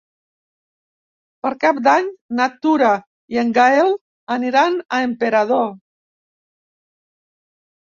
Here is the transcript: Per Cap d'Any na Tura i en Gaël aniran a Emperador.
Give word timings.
Per 1.45 1.51
Cap 1.65 1.81
d'Any 1.89 2.09
na 2.41 2.49
Tura 2.65 2.95
i 3.37 3.41
en 3.45 3.55
Gaël 3.61 3.95
aniran 4.41 4.83
a 4.89 5.03
Emperador. 5.13 5.73